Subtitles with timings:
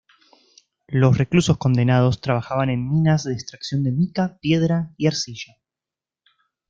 [0.87, 5.59] Los reclusos condenados trabajaban en minas de extracción de mica, piedra y arcilla.